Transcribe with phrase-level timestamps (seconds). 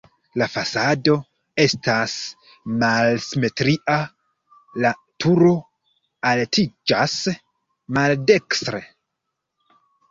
[0.41, 1.17] La fasado
[1.63, 2.15] estas
[2.85, 3.99] malsimetria,
[4.87, 4.95] la
[5.27, 5.53] turo
[6.33, 7.19] altiĝas
[8.01, 8.87] maldekstre.